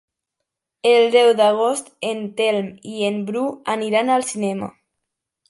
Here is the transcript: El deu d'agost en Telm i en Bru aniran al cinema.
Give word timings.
El 0.91 1.03
deu 1.15 1.29
d'agost 1.41 1.91
en 2.13 2.23
Telm 2.39 2.73
i 2.95 3.07
en 3.11 3.21
Bru 3.29 3.45
aniran 3.77 4.11
al 4.17 4.27
cinema. 4.33 4.73